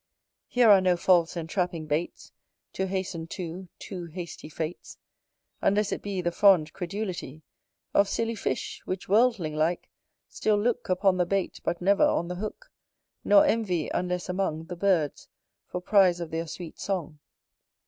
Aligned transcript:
Here 0.47 0.67
are 0.71 0.81
no 0.81 0.97
false 0.97 1.37
entrapping 1.37 1.85
baits, 1.85 2.31
To 2.73 2.87
hasten 2.87 3.27
too, 3.27 3.69
too 3.77 4.05
hasty 4.05 4.49
Fates, 4.49 4.97
Unless 5.61 5.91
it 5.91 6.01
be 6.01 6.21
The 6.21 6.31
fond 6.31 6.73
credulity 6.73 7.43
Of 7.93 8.09
silly 8.09 8.33
fish, 8.33 8.81
which 8.85 9.07
worldling 9.07 9.53
like, 9.55 9.89
still 10.27 10.57
look 10.59 10.89
Upon 10.89 11.17
the 11.17 11.27
bait, 11.27 11.59
but 11.63 11.83
never 11.83 12.03
on 12.03 12.29
the 12.29 12.37
hook; 12.41 12.71
Nor 13.23 13.45
envy, 13.45 13.91
unless 13.93 14.27
among 14.27 14.63
The 14.65 14.75
birds, 14.75 15.27
for 15.67 15.79
prize 15.79 16.19
of 16.19 16.31
their 16.31 16.47
sweet 16.47 16.79
song. 16.79 17.19